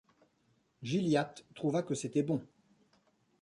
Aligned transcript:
Gilliatt 0.81 1.45
trouva 1.53 1.83
que 1.83 1.93
c’était 1.93 2.23
bon. 2.23 2.41